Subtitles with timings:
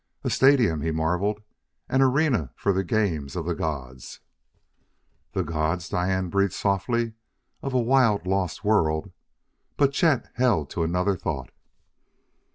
[0.23, 1.43] "A stadium!" he marvelled;
[1.87, 4.19] "an arena for the games of the gods!"
[5.33, 7.13] "The gods," Diane breathed softly,
[7.61, 9.11] "of a wild, lost world"
[9.77, 11.51] But Chet held to another thought.